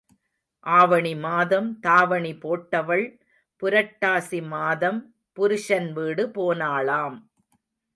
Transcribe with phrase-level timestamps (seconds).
[0.65, 3.05] ஆவணி மாதம் தாவணி போட்டவள்
[3.61, 4.99] புரட்டாசி மாதம்
[5.37, 7.17] புருஷன் வீடு போனாளாம்.